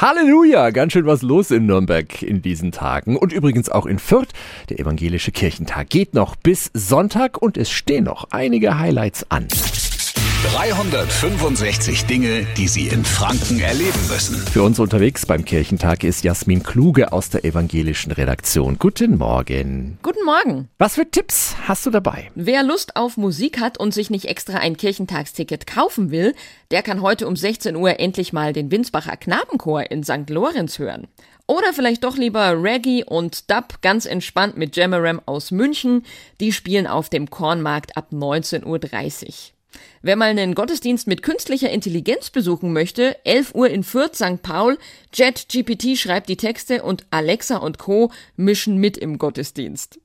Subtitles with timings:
[0.00, 0.70] Halleluja!
[0.70, 3.18] Ganz schön was los in Nürnberg in diesen Tagen.
[3.18, 4.28] Und übrigens auch in Fürth.
[4.70, 9.46] Der evangelische Kirchentag geht noch bis Sonntag und es stehen noch einige Highlights an.
[10.42, 14.36] 365 Dinge, die Sie in Franken erleben müssen.
[14.36, 18.78] Für uns unterwegs beim Kirchentag ist Jasmin Kluge aus der evangelischen Redaktion.
[18.78, 19.98] Guten Morgen.
[20.02, 20.70] Guten Morgen.
[20.78, 22.30] Was für Tipps hast du dabei?
[22.34, 26.34] Wer Lust auf Musik hat und sich nicht extra ein Kirchentagsticket kaufen will,
[26.70, 30.30] der kann heute um 16 Uhr endlich mal den Winsbacher Knabenchor in St.
[30.30, 31.06] Lorenz hören.
[31.48, 36.06] Oder vielleicht doch lieber Reggae und Dub ganz entspannt mit Jamaram aus München.
[36.40, 39.59] Die spielen auf dem Kornmarkt ab 19.30 Uhr.
[40.02, 44.42] Wer mal einen Gottesdienst mit künstlicher Intelligenz besuchen möchte, 11 Uhr in Fürth, St.
[44.42, 44.78] Paul,
[45.12, 48.10] JetGPT schreibt die Texte und Alexa und Co.
[48.36, 50.00] mischen mit im Gottesdienst.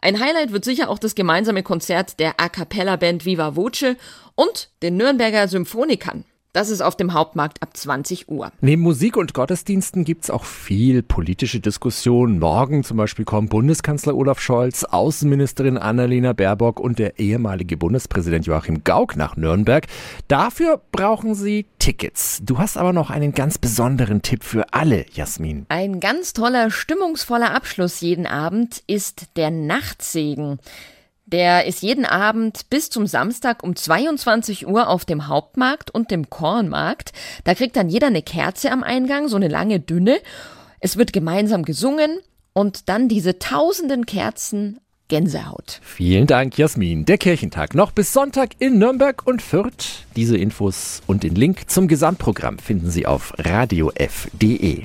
[0.00, 3.96] Ein Highlight wird sicher auch das gemeinsame Konzert der A Cappella Band Viva Voce
[4.34, 6.24] und den Nürnberger Symphonikern.
[6.52, 8.50] Das ist auf dem Hauptmarkt ab 20 Uhr.
[8.60, 12.40] Neben Musik und Gottesdiensten gibt's auch viel politische Diskussion.
[12.40, 18.82] Morgen zum Beispiel kommen Bundeskanzler Olaf Scholz, Außenministerin Annalena Baerbock und der ehemalige Bundespräsident Joachim
[18.82, 19.86] Gauck nach Nürnberg.
[20.26, 22.40] Dafür brauchen sie Tickets.
[22.42, 25.66] Du hast aber noch einen ganz besonderen Tipp für alle, Jasmin.
[25.68, 30.58] Ein ganz toller, stimmungsvoller Abschluss jeden Abend ist der Nachtsegen.
[31.32, 36.28] Der ist jeden Abend bis zum Samstag um 22 Uhr auf dem Hauptmarkt und dem
[36.28, 37.12] Kornmarkt.
[37.44, 40.18] Da kriegt dann jeder eine Kerze am Eingang, so eine lange dünne.
[40.80, 42.18] Es wird gemeinsam gesungen
[42.52, 45.80] und dann diese tausenden Kerzen Gänsehaut.
[45.82, 47.04] Vielen Dank, Jasmin.
[47.04, 50.06] Der Kirchentag noch bis Sonntag in Nürnberg und Fürth.
[50.16, 54.84] Diese Infos und den Link zum Gesamtprogramm finden Sie auf radiof.de.